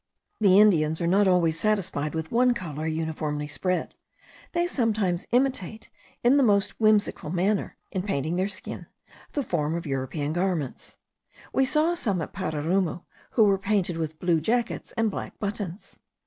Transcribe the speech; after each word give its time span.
The 0.39 0.59
Indians 0.59 0.99
are 0.99 1.05
not 1.05 1.27
always 1.27 1.59
satisfied 1.59 2.15
with 2.15 2.31
one 2.31 2.55
colour 2.55 2.87
uniformly 2.87 3.45
spread; 3.47 3.93
they 4.51 4.65
sometimes 4.65 5.27
imitate, 5.31 5.91
in 6.23 6.37
the 6.37 6.41
most 6.43 6.71
whimsical 6.79 7.29
manner, 7.29 7.77
in 7.91 8.01
painting 8.01 8.35
their 8.35 8.47
skin, 8.47 8.87
the 9.33 9.43
form 9.43 9.75
of 9.75 9.85
European 9.85 10.33
garments. 10.33 10.97
We 11.53 11.65
saw 11.65 11.93
some 11.93 12.19
at 12.19 12.33
Pararuma, 12.33 13.03
who 13.33 13.43
were 13.43 13.59
painted 13.59 13.97
with 13.97 14.17
blue 14.17 14.41
jackets 14.41 14.91
and 14.97 15.11
black 15.11 15.37
buttons. 15.37 15.99